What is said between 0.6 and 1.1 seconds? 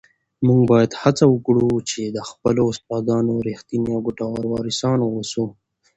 باید